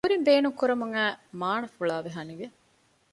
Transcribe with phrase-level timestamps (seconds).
[0.05, 2.47] ކުރިން ބޭނުންކުރަމުން އައި މާނަ ފުޅާވެ ހަނިވެ